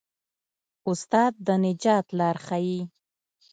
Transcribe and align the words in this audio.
استاد 0.89 1.33
د 1.45 1.47
نجات 1.63 2.05
لار 2.19 2.37
ښيي. 2.45 2.79